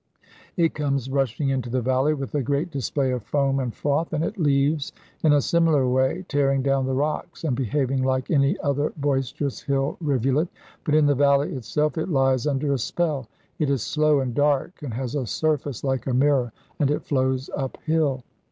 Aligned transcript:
It 0.57 0.73
comes 0.73 1.11
rushing 1.11 1.49
into 1.49 1.69
the 1.69 1.83
valley 1.83 2.15
with 2.15 2.33
a 2.33 2.41
great 2.41 2.71
display 2.71 3.11
of 3.11 3.21
foam 3.21 3.59
and 3.59 3.71
froth, 3.71 4.13
and 4.13 4.23
it 4.23 4.39
leaves 4.39 4.91
in 5.23 5.31
a 5.31 5.41
similar 5.43 5.87
way, 5.87 6.25
tearing 6.27 6.63
down 6.63 6.87
the 6.87 6.95
rocks, 6.95 7.43
and 7.43 7.55
behaving 7.55 8.01
like 8.03 8.31
any 8.31 8.57
other 8.61 8.91
boisterous 8.97 9.61
hill 9.61 9.97
rivulet; 10.01 10.47
but 10.85 10.95
in 10.95 11.05
the 11.05 11.13
valley 11.13 11.53
itself 11.53 11.99
it 11.99 12.09
lies 12.09 12.47
under 12.47 12.73
a 12.73 12.79
spell. 12.79 13.27
It 13.59 13.69
is 13.69 13.83
slow 13.83 14.21
and 14.21 14.33
dark, 14.33 14.81
and 14.81 14.91
has 14.91 15.13
a 15.13 15.27
surface 15.27 15.83
like 15.83 16.07
a 16.07 16.15
mirror, 16.15 16.51
and 16.79 16.89
it 16.89 17.03
flows 17.05 17.51
uphill. 17.55 18.23